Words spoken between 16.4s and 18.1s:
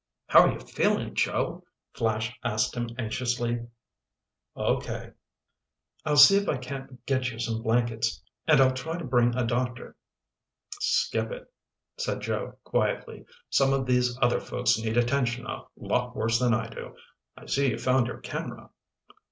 I do. I see you found